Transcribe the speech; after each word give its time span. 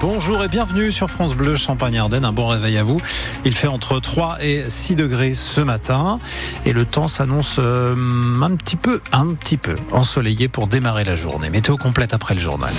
Bonjour 0.00 0.42
et 0.42 0.48
bienvenue 0.48 0.90
sur 0.90 1.08
France 1.08 1.36
Bleu 1.36 1.54
Champagne-Ardenne. 1.54 2.24
Un 2.24 2.32
bon 2.32 2.48
réveil 2.48 2.78
à 2.78 2.82
vous. 2.82 3.00
Il 3.44 3.54
fait 3.54 3.68
entre 3.68 4.00
3 4.00 4.38
et 4.40 4.68
6 4.68 4.96
degrés 4.96 5.34
ce 5.34 5.60
matin 5.60 6.18
et 6.64 6.72
le 6.72 6.84
temps 6.84 7.06
s'annonce 7.06 7.58
euh, 7.60 7.94
un 8.42 8.56
petit 8.56 8.74
peu, 8.74 9.00
un 9.12 9.34
petit 9.34 9.56
peu 9.56 9.76
ensoleillé 9.92 10.48
pour 10.48 10.66
démarrer 10.66 11.04
la 11.04 11.14
journée. 11.14 11.48
Météo 11.48 11.76
complète 11.76 12.12
après 12.12 12.34
le 12.34 12.40
journal. 12.40 12.72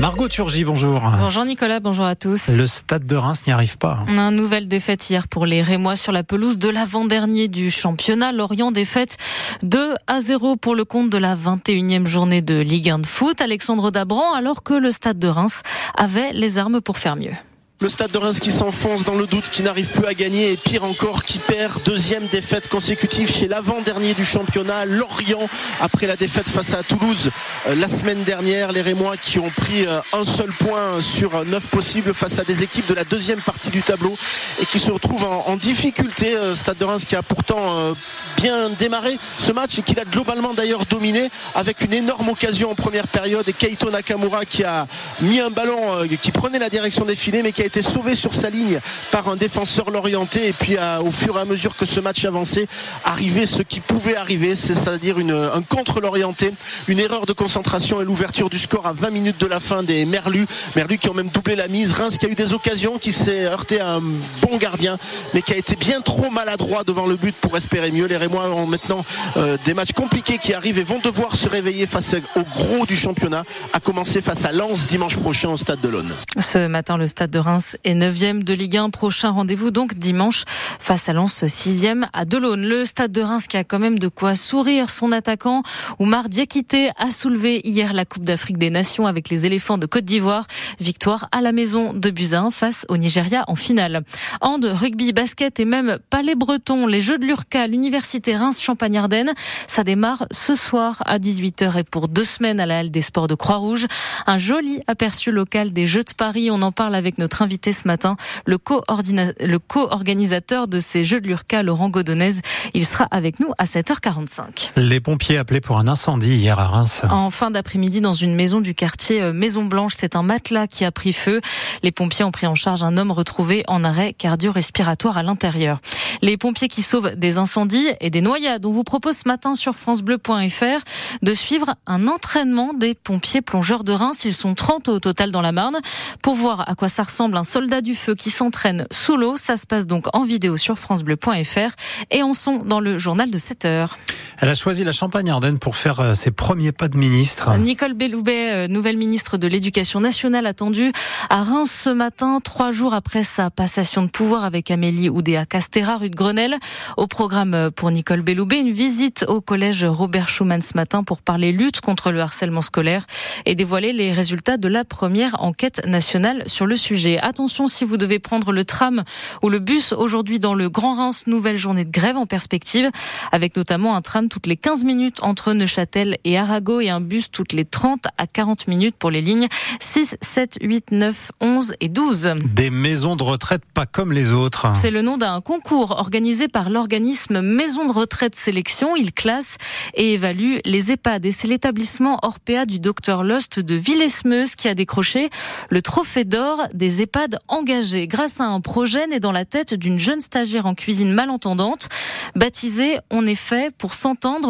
Margot 0.00 0.28
Turgy, 0.28 0.64
bonjour. 0.64 1.00
Bonjour 1.20 1.44
Nicolas, 1.44 1.78
bonjour 1.78 2.04
à 2.04 2.16
tous. 2.16 2.48
Le 2.48 2.66
stade 2.66 3.06
de 3.06 3.14
Reims 3.14 3.46
n'y 3.46 3.52
arrive 3.52 3.78
pas. 3.78 4.00
Une 4.08 4.30
nouvelle 4.30 4.66
défaite 4.66 5.08
hier 5.08 5.28
pour 5.28 5.46
les 5.46 5.62
Rémois 5.62 5.94
sur 5.94 6.10
la 6.10 6.24
pelouse 6.24 6.58
de 6.58 6.68
l'avant-dernier 6.68 7.46
du 7.46 7.70
championnat. 7.70 8.32
Lorient 8.32 8.72
défaite 8.72 9.16
2 9.62 9.94
à 10.08 10.18
0 10.18 10.56
pour 10.56 10.74
le 10.74 10.84
compte 10.84 11.10
de 11.10 11.18
la 11.18 11.36
21e 11.36 12.06
journée 12.06 12.42
de 12.42 12.58
Ligue 12.58 12.90
1 12.90 12.98
de 12.98 13.06
foot. 13.06 13.40
Alexandre 13.40 13.92
Dabran, 13.92 14.34
alors 14.34 14.64
que 14.64 14.74
le 14.74 14.90
stade 14.90 15.20
de 15.20 15.28
Reims 15.28 15.62
avait 15.96 16.32
les 16.32 16.58
armes 16.58 16.80
pour 16.80 16.98
faire 16.98 17.14
mieux. 17.14 17.34
Le 17.80 17.88
stade 17.88 18.12
de 18.12 18.18
Reims 18.18 18.38
qui 18.38 18.52
s'enfonce 18.52 19.02
dans 19.02 19.16
le 19.16 19.26
doute, 19.26 19.50
qui 19.50 19.64
n'arrive 19.64 19.88
plus 19.88 20.06
à 20.06 20.14
gagner 20.14 20.52
et 20.52 20.56
pire 20.56 20.84
encore 20.84 21.24
qui 21.24 21.40
perd 21.40 21.82
deuxième 21.82 22.28
défaite 22.28 22.68
consécutive 22.68 23.28
chez 23.28 23.48
l'avant-dernier 23.48 24.14
du 24.14 24.24
championnat, 24.24 24.84
Lorient, 24.84 25.48
après 25.80 26.06
la 26.06 26.14
défaite 26.14 26.48
face 26.48 26.72
à 26.72 26.84
Toulouse 26.84 27.32
euh, 27.66 27.74
la 27.74 27.88
semaine 27.88 28.22
dernière. 28.22 28.70
Les 28.70 28.80
Rémois 28.80 29.16
qui 29.16 29.40
ont 29.40 29.50
pris 29.50 29.86
euh, 29.86 29.98
un 30.12 30.22
seul 30.22 30.52
point 30.52 31.00
sur 31.00 31.44
neuf 31.44 31.66
possibles 31.66 32.14
face 32.14 32.38
à 32.38 32.44
des 32.44 32.62
équipes 32.62 32.86
de 32.86 32.94
la 32.94 33.02
deuxième 33.02 33.40
partie 33.40 33.70
du 33.70 33.82
tableau 33.82 34.16
et 34.62 34.66
qui 34.66 34.78
se 34.78 34.92
retrouvent 34.92 35.24
en, 35.24 35.56
difficulté. 35.56 36.36
Euh, 36.36 36.54
stade 36.54 36.78
de 36.78 36.84
Reims 36.84 37.04
qui 37.04 37.16
a 37.16 37.22
pourtant 37.22 37.94
bien 38.36 38.70
démarré 38.70 39.18
ce 39.38 39.50
match 39.50 39.80
et 39.80 39.82
qui 39.82 39.96
l'a 39.96 40.04
globalement 40.04 40.54
d'ailleurs 40.54 40.84
dominé 40.84 41.28
avec 41.56 41.80
une 41.80 41.92
énorme 41.92 42.28
occasion 42.28 42.70
en 42.70 42.74
première 42.76 43.08
période 43.08 43.48
et 43.48 43.52
Keito 43.52 43.90
Nakamura 43.90 44.44
qui 44.44 44.62
a 44.62 44.86
mis 45.22 45.40
un 45.40 45.50
ballon 45.50 46.06
qui 46.22 46.30
prenait 46.30 46.60
la 46.60 46.70
direction 46.70 47.04
des 47.04 47.16
filets 47.16 47.42
mais 47.42 47.52
qui 47.52 47.62
a 47.62 47.64
été 47.64 47.73
sauvé 47.82 48.14
sur 48.14 48.34
sa 48.34 48.50
ligne 48.50 48.80
par 49.10 49.28
un 49.28 49.36
défenseur 49.36 49.90
l'orienté 49.90 50.48
et 50.48 50.52
puis 50.52 50.76
au 51.04 51.10
fur 51.10 51.36
et 51.36 51.40
à 51.40 51.44
mesure 51.44 51.76
que 51.76 51.86
ce 51.86 52.00
match 52.00 52.24
avançait, 52.24 52.66
arrivait 53.04 53.46
ce 53.46 53.62
qui 53.62 53.80
pouvait 53.80 54.16
arriver, 54.16 54.56
c'est-à-dire 54.56 55.16
un 55.18 55.62
contre 55.62 56.00
l'orienté, 56.00 56.52
une 56.88 56.98
erreur 56.98 57.26
de 57.26 57.32
concentration 57.32 58.00
et 58.00 58.04
l'ouverture 58.04 58.50
du 58.50 58.58
score 58.58 58.86
à 58.86 58.92
20 58.92 59.10
minutes 59.10 59.40
de 59.40 59.46
la 59.46 59.60
fin 59.60 59.82
des 59.82 60.04
Merlus, 60.04 60.46
Merlus 60.76 60.98
qui 60.98 61.08
ont 61.08 61.14
même 61.14 61.28
doublé 61.28 61.56
la 61.56 61.68
mise, 61.68 61.92
Reims 61.92 62.18
qui 62.18 62.26
a 62.26 62.28
eu 62.28 62.34
des 62.34 62.52
occasions, 62.52 62.98
qui 62.98 63.12
s'est 63.12 63.44
heurté 63.44 63.80
à 63.80 63.94
un 63.94 64.00
bon 64.00 64.56
gardien, 64.58 64.98
mais 65.32 65.42
qui 65.42 65.52
a 65.52 65.56
été 65.56 65.76
bien 65.76 66.00
trop 66.00 66.30
maladroit 66.30 66.84
devant 66.84 67.06
le 67.06 67.16
but 67.16 67.34
pour 67.40 67.56
espérer 67.56 67.90
mieux. 67.90 68.06
Les 68.06 68.16
Rémois 68.16 68.48
ont 68.50 68.66
maintenant 68.66 69.04
euh, 69.36 69.56
des 69.64 69.74
matchs 69.74 69.92
compliqués 69.92 70.38
qui 70.38 70.54
arrivent 70.54 70.78
et 70.78 70.82
vont 70.82 70.98
devoir 70.98 71.36
se 71.36 71.48
réveiller 71.48 71.86
face 71.86 72.14
au 72.36 72.42
gros 72.42 72.86
du 72.86 72.96
championnat, 72.96 73.44
à 73.72 73.80
commencer 73.80 74.20
face 74.20 74.44
à 74.44 74.52
Lens 74.52 74.86
dimanche 74.86 75.16
prochain 75.16 75.50
au 75.50 75.56
stade 75.56 75.80
de 75.80 75.88
l'Aune. 75.88 76.12
Ce 76.38 76.66
matin, 76.66 76.96
le 76.96 77.06
stade 77.06 77.30
de 77.30 77.38
Reims 77.38 77.53
et 77.84 77.94
9e 77.94 78.42
de 78.42 78.52
Ligue 78.52 78.76
1. 78.76 78.90
Prochain 78.90 79.30
rendez-vous 79.30 79.70
donc 79.70 79.94
dimanche 79.94 80.44
face 80.78 81.08
à 81.08 81.12
Lens 81.12 81.44
6e 81.44 82.06
à 82.12 82.24
Delaune. 82.24 82.66
Le 82.66 82.84
stade 82.84 83.12
de 83.12 83.20
Reims 83.20 83.46
qui 83.46 83.56
a 83.56 83.64
quand 83.64 83.78
même 83.78 83.98
de 83.98 84.08
quoi 84.08 84.34
sourire. 84.34 84.90
Son 84.90 85.12
attaquant 85.12 85.62
Oumar 85.98 86.28
Diakité 86.28 86.90
a 86.96 87.10
soulevé 87.10 87.60
hier 87.64 87.92
la 87.92 88.04
Coupe 88.04 88.24
d'Afrique 88.24 88.58
des 88.58 88.70
Nations 88.70 89.06
avec 89.06 89.28
les 89.28 89.46
éléphants 89.46 89.78
de 89.78 89.86
Côte 89.86 90.04
d'Ivoire. 90.04 90.46
Victoire 90.80 91.28
à 91.32 91.40
la 91.40 91.52
maison 91.52 91.92
de 91.92 92.10
Buzyn 92.10 92.50
face 92.50 92.86
au 92.88 92.96
Nigeria 92.96 93.44
en 93.46 93.54
finale. 93.54 94.02
Hand, 94.40 94.64
rugby, 94.64 95.12
basket 95.12 95.60
et 95.60 95.64
même 95.64 95.98
palais 96.10 96.34
breton. 96.34 96.86
Les 96.86 97.00
Jeux 97.00 97.18
de 97.18 97.24
l'Urca, 97.24 97.66
l'Université 97.66 98.36
Reims-Champagne-Ardenne. 98.36 99.32
Ça 99.66 99.84
démarre 99.84 100.26
ce 100.30 100.54
soir 100.54 101.02
à 101.06 101.18
18h 101.18 101.78
et 101.78 101.84
pour 101.84 102.08
deux 102.08 102.24
semaines 102.24 102.58
à 102.58 102.66
la 102.66 102.80
Halle 102.80 102.90
des 102.90 103.02
Sports 103.02 103.28
de 103.28 103.34
Croix-Rouge. 103.34 103.86
Un 104.26 104.38
joli 104.38 104.80
aperçu 104.86 105.30
local 105.30 105.72
des 105.72 105.86
Jeux 105.86 106.02
de 106.02 106.14
Paris. 106.16 106.50
On 106.50 106.62
en 106.62 106.72
parle 106.72 106.94
avec 106.94 107.18
notre 107.18 107.42
invité 107.44 107.72
ce 107.72 107.86
matin, 107.86 108.16
le 108.46 108.58
co-organisateur 108.58 110.66
de 110.66 110.78
ces 110.80 111.04
Jeux 111.04 111.20
de 111.20 111.28
l'Urca, 111.28 111.62
Laurent 111.62 111.88
Godonez. 111.88 112.34
Il 112.74 112.84
sera 112.84 113.06
avec 113.10 113.38
nous 113.38 113.52
à 113.58 113.64
7h45. 113.64 114.70
Les 114.76 115.00
pompiers 115.00 115.38
appelés 115.38 115.60
pour 115.60 115.78
un 115.78 115.86
incendie 115.86 116.34
hier 116.34 116.58
à 116.58 116.66
Reims. 116.66 117.02
En 117.08 117.30
fin 117.30 117.50
d'après-midi, 117.50 118.00
dans 118.00 118.12
une 118.12 118.34
maison 118.34 118.60
du 118.60 118.74
quartier 118.74 119.22
euh, 119.22 119.32
Maison 119.32 119.64
Blanche, 119.64 119.94
c'est 119.96 120.16
un 120.16 120.22
matelas 120.22 120.66
qui 120.66 120.84
a 120.84 120.90
pris 120.90 121.12
feu. 121.12 121.40
Les 121.82 121.92
pompiers 121.92 122.24
ont 122.24 122.32
pris 122.32 122.46
en 122.46 122.54
charge 122.54 122.82
un 122.82 122.96
homme 122.96 123.10
retrouvé 123.10 123.62
en 123.68 123.84
arrêt 123.84 124.14
cardio-respiratoire 124.14 125.18
à 125.18 125.22
l'intérieur. 125.22 125.80
Les 126.22 126.36
pompiers 126.36 126.68
qui 126.68 126.82
sauvent 126.82 127.14
des 127.14 127.38
incendies 127.38 127.88
et 128.00 128.10
des 128.10 128.20
noyades. 128.20 128.66
On 128.66 128.72
vous 128.72 128.84
propose 128.84 129.18
ce 129.18 129.28
matin 129.28 129.54
sur 129.54 129.74
francebleu.fr 129.74 130.84
de 131.22 131.34
suivre 131.34 131.74
un 131.86 132.08
entraînement 132.08 132.72
des 132.72 132.94
pompiers 132.94 133.42
plongeurs 133.42 133.84
de 133.84 133.92
Reims. 133.92 134.24
Ils 134.24 134.34
sont 134.34 134.54
30 134.54 134.88
au 134.88 135.00
total 135.00 135.30
dans 135.30 135.42
la 135.42 135.52
Marne 135.52 135.78
pour 136.22 136.34
voir 136.34 136.68
à 136.68 136.74
quoi 136.74 136.88
ça 136.88 137.02
ressemble 137.02 137.33
un 137.36 137.44
soldat 137.44 137.80
du 137.80 137.94
feu 137.94 138.14
qui 138.14 138.30
s'entraîne 138.30 138.86
sous 138.90 139.16
l'eau. 139.16 139.36
Ça 139.36 139.56
se 139.56 139.66
passe 139.66 139.86
donc 139.86 140.06
en 140.14 140.24
vidéo 140.24 140.56
sur 140.56 140.78
francebleu.fr 140.78 141.74
et 142.10 142.22
en 142.22 142.34
son 142.34 142.58
dans 142.58 142.80
le 142.80 142.98
journal 142.98 143.30
de 143.30 143.38
7 143.38 143.64
heures. 143.64 143.98
Elle 144.40 144.48
a 144.48 144.54
choisi 144.54 144.82
la 144.82 144.92
Champagne-Ardenne 144.92 145.58
pour 145.58 145.76
faire 145.76 146.00
euh, 146.00 146.14
ses 146.14 146.32
premiers 146.32 146.72
pas 146.72 146.88
de 146.88 146.96
ministre. 146.96 147.56
Nicole 147.56 147.94
Belloubet, 147.94 148.50
euh, 148.50 148.68
nouvelle 148.68 148.96
ministre 148.96 149.36
de 149.36 149.46
l'Éducation 149.46 150.00
nationale, 150.00 150.46
attendue 150.46 150.92
à 151.30 151.42
Reims 151.44 151.70
ce 151.84 151.90
matin, 151.90 152.40
trois 152.42 152.72
jours 152.72 152.94
après 152.94 153.22
sa 153.22 153.50
passation 153.50 154.02
de 154.02 154.08
pouvoir 154.08 154.44
avec 154.44 154.72
Amélie 154.72 155.08
Oudéa-Castéra, 155.08 155.98
rue 155.98 156.10
de 156.10 156.16
Grenelle. 156.16 156.56
Au 156.96 157.06
programme 157.06 157.54
euh, 157.54 157.70
pour 157.70 157.92
Nicole 157.92 158.22
Belloubet, 158.22 158.58
une 158.58 158.72
visite 158.72 159.24
au 159.28 159.40
collège 159.40 159.84
Robert 159.84 160.28
Schumann 160.28 160.62
ce 160.62 160.76
matin 160.76 161.04
pour 161.04 161.22
parler 161.22 161.52
lutte 161.52 161.80
contre 161.80 162.10
le 162.10 162.20
harcèlement 162.20 162.62
scolaire 162.62 163.06
et 163.46 163.54
dévoiler 163.54 163.92
les 163.92 164.12
résultats 164.12 164.56
de 164.56 164.68
la 164.68 164.84
première 164.84 165.40
enquête 165.42 165.86
nationale 165.86 166.42
sur 166.46 166.66
le 166.66 166.76
sujet. 166.76 167.20
Attention 167.20 167.68
si 167.68 167.84
vous 167.84 167.96
devez 167.96 168.18
prendre 168.18 168.50
le 168.50 168.64
tram 168.64 169.04
ou 169.42 169.48
le 169.48 169.60
bus 169.60 169.92
aujourd'hui 169.92 170.40
dans 170.40 170.54
le 170.54 170.68
Grand 170.68 170.94
Reims, 170.96 171.24
nouvelle 171.28 171.56
journée 171.56 171.84
de 171.84 171.90
grève 171.90 172.16
en 172.16 172.26
perspective, 172.26 172.90
avec 173.30 173.56
notamment 173.56 173.94
un 173.94 174.02
tram 174.02 174.23
toutes 174.28 174.46
les 174.46 174.56
15 174.56 174.84
minutes 174.84 175.22
entre 175.22 175.52
Neuchâtel 175.52 176.18
et 176.24 176.38
Arago 176.38 176.80
et 176.80 176.90
un 176.90 177.00
bus 177.00 177.30
toutes 177.30 177.52
les 177.52 177.64
30 177.64 178.04
à 178.18 178.26
40 178.26 178.68
minutes 178.68 178.96
pour 178.98 179.10
les 179.10 179.20
lignes 179.20 179.48
6, 179.80 180.16
7, 180.20 180.58
8, 180.60 180.92
9, 180.92 181.32
11 181.40 181.74
et 181.80 181.88
12. 181.88 182.34
Des 182.54 182.70
maisons 182.70 183.16
de 183.16 183.22
retraite 183.22 183.62
pas 183.72 183.86
comme 183.86 184.12
les 184.12 184.32
autres. 184.32 184.66
C'est 184.74 184.90
le 184.90 185.02
nom 185.02 185.16
d'un 185.16 185.40
concours 185.40 185.92
organisé 185.92 186.48
par 186.48 186.70
l'organisme 186.70 187.40
Maison 187.40 187.86
de 187.86 187.92
retraite 187.92 188.34
sélection. 188.34 188.96
Il 188.96 189.12
classe 189.12 189.56
et 189.94 190.14
évalue 190.14 190.56
les 190.64 190.92
EHPAD 190.92 191.26
et 191.26 191.32
c'est 191.32 191.48
l'établissement 191.48 192.18
Orpea 192.22 192.66
du 192.66 192.78
docteur 192.78 193.24
Lost 193.24 193.60
de 193.60 193.74
Villesmeuse 193.74 194.54
qui 194.54 194.68
a 194.68 194.74
décroché 194.74 195.30
le 195.70 195.82
trophée 195.82 196.24
d'or 196.24 196.62
des 196.72 197.02
EHPAD 197.02 197.38
engagés 197.48 198.06
grâce 198.06 198.40
à 198.40 198.44
un 198.44 198.60
projet 198.60 199.06
né 199.06 199.20
dans 199.20 199.32
la 199.32 199.44
tête 199.44 199.74
d'une 199.74 199.98
jeune 199.98 200.20
stagiaire 200.20 200.66
en 200.66 200.74
cuisine 200.74 201.12
malentendante. 201.12 201.88
Baptisée 202.34 202.98
On 203.10 203.26
est 203.26 203.34
fait 203.34 203.74
pour 203.76 203.94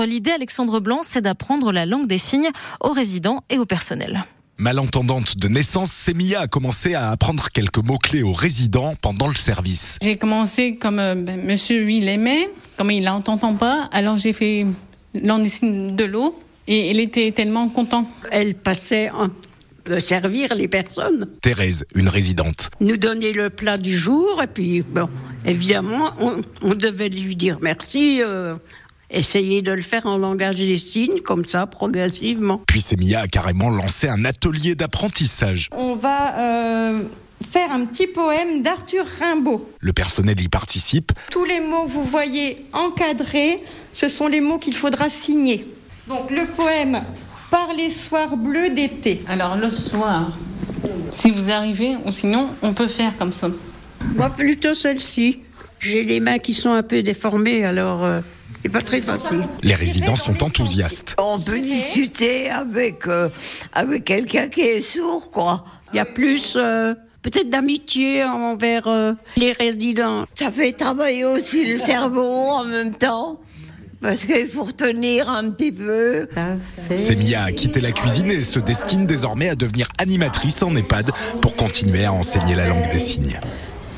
l'idée 0.07 0.31
Alexandre 0.31 0.81
Blanc, 0.81 1.01
c'est 1.03 1.21
d'apprendre 1.21 1.73
la 1.73 1.87
langue 1.87 2.07
des 2.07 2.19
signes 2.19 2.51
aux 2.81 2.93
résidents 2.93 3.43
et 3.51 3.59
au 3.59 3.67
personnel. 3.67 4.25
Malentendante 4.57 5.37
de 5.37 5.49
naissance, 5.49 5.91
Semilla 5.91 6.43
a 6.43 6.47
commencé 6.47 6.95
à 6.95 7.11
apprendre 7.11 7.49
quelques 7.53 7.79
mots-clés 7.79 8.23
aux 8.23 8.33
résidents 8.33 8.95
pendant 9.03 9.27
le 9.27 9.35
service. 9.35 9.99
J'ai 10.01 10.17
commencé 10.17 10.77
comme 10.77 11.01
euh, 11.01 11.17
ben, 11.17 11.45
monsieur, 11.45 11.85
lui, 11.85 11.99
il 11.99 12.09
aimait, 12.09 12.49
comme 12.77 12.93
il 12.93 13.03
n'entend 13.03 13.37
pas, 13.37 13.89
alors 13.93 14.17
j'ai 14.17 14.33
fait 14.33 14.65
signes 15.47 15.97
de 15.97 16.05
l'eau 16.05 16.39
et 16.69 16.91
il 16.91 17.01
était 17.01 17.33
tellement 17.33 17.69
content. 17.69 18.07
Elle 18.31 18.55
passait 18.55 19.09
un 19.09 19.31
servir 19.99 20.55
les 20.55 20.69
personnes. 20.69 21.29
Thérèse, 21.43 21.85
une 21.95 22.09
résidente. 22.09 22.71
Nous 22.81 22.97
donner 22.97 23.33
le 23.33 23.51
plat 23.51 23.79
du 23.79 23.97
jour 23.97 24.41
et 24.43 24.47
puis, 24.47 24.83
bon, 24.83 25.09
évidemment, 25.45 26.13
on, 26.63 26.75
devait 26.75 27.09
lui 27.09 27.37
dire 27.37 27.59
merci. 27.61 28.23
Euh, 28.23 28.55
essayer 29.15 29.63
de 29.63 29.73
le 29.73 29.83
faire 29.83 30.07
en 30.07 30.17
langage 30.17 30.57
des 30.57 30.77
signes, 30.77 31.21
comme 31.21 31.45
ça, 31.45 31.67
progressivement. 31.67 32.63
Puis 32.67 32.81
Semia 32.81 33.21
a 33.21 33.27
carrément 33.27 33.71
lancé 33.71 34.09
un 34.09 34.25
atelier 34.25 34.75
d'apprentissage. 34.75 35.69
On 35.73 35.95
va 35.95 36.39
euh, 36.39 37.03
faire 37.51 37.71
un 37.71 37.85
petit 37.85 38.07
poème 38.07 38.63
d'Arthur 38.63 39.05
Rimbaud. 39.21 39.71
Le 39.81 39.93
personnel 39.93 40.41
y 40.41 40.49
participe. 40.49 41.13
Tous 41.31 41.45
les 41.45 41.61
mots 41.61 41.85
que 41.85 41.91
vous 41.91 42.05
voyez 42.05 42.65
encadrés, 42.73 43.61
ce 43.93 44.09
sont 44.09 44.27
les 44.27 44.41
mots 44.41 44.59
qu'il 44.59 44.75
faudra 44.75 45.09
signer. 45.09 45.67
Donc 46.09 46.31
le 46.31 46.45
poème 46.45 47.03
par 47.51 47.73
les 47.77 47.91
soirs 47.91 48.37
bleus 48.37 48.71
d'été. 48.71 49.23
Alors 49.29 49.57
le 49.57 49.71
soir, 49.71 50.33
si 51.13 51.31
vous 51.31 51.51
arrivez, 51.51 51.97
ou 52.05 52.11
sinon 52.11 52.49
on 52.63 52.75
peut 52.75 52.89
faire 52.89 53.17
comme 53.17 53.33
ça. 53.33 53.49
Moi 54.17 54.31
plutôt 54.31 54.75
celle-ci. 54.75 55.41
J'ai 55.79 56.03
les 56.03 56.21
mains 56.21 56.39
qui 56.39 56.55
sont 56.55 56.73
un 56.73 56.83
peu 56.83 57.03
déformées, 57.03 57.65
alors 57.65 58.05
euh, 58.05 58.21
c'est 58.65 58.71
pas 58.71 58.81
très 58.81 59.03
facile. 59.03 59.47
Les 59.63 59.75
résidents 59.75 60.17
sont 60.17 60.43
enthousiastes. 60.43 61.17
On 61.19 61.39
peut 61.39 61.61
discuter 61.61 62.49
avec, 62.49 63.07
euh, 63.07 63.29
avec 63.75 64.05
quelqu'un 64.05 64.49
qui 64.49 64.63
est 64.63 64.81
sourd, 64.81 65.31
quoi. 65.31 65.67
Il 65.93 65.97
y 65.97 65.99
a 65.99 66.07
plus 66.07 66.55
euh, 66.57 66.95
peut-être 67.21 67.51
d'amitié 67.51 68.25
envers 68.25 68.89
euh, 68.89 69.13
les 69.37 69.53
résidents. 69.53 70.25
Ça 70.35 70.51
fait 70.51 70.73
travailler 70.73 71.27
aussi 71.27 71.67
le 71.67 71.77
cerveau 71.77 72.25
en 72.25 72.65
même 72.65 72.95
temps. 72.95 73.39
Parce 74.01 74.25
qu'il 74.25 74.47
faut 74.49 74.65
retenir 74.65 75.29
un 75.29 75.51
petit 75.51 75.73
peu. 75.73 76.27
Semia 76.97 77.43
a 77.43 77.53
quitté 77.53 77.83
la 77.83 77.93
cuisine 77.93 78.31
et 78.31 78.43
se 78.43 78.61
destine 78.61 79.07
désormais 79.07 79.51
à 79.51 79.57
devenir 79.57 79.89
animatrice 79.99 80.63
en 80.63 80.75
EHPAD 80.75 81.11
pour 81.43 81.55
continuer 81.55 82.07
à 82.07 82.15
enseigner 82.15 82.55
la 82.55 82.67
langue 82.67 82.91
des 82.91 82.99
signes. 82.99 83.39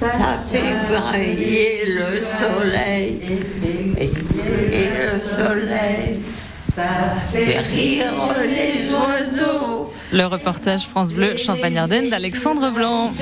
Ça 0.01 0.09
fait 0.51 0.77
briller 0.89 1.87
le 1.87 2.21
soleil. 2.21 3.21
Le 10.13 10.25
reportage 10.27 10.87
France 10.87 11.13
Bleu 11.13 11.37
Champagne 11.37 11.79
Ardenne 11.79 12.11
d'Alexandre 12.11 12.71
Blanc. 12.71 13.13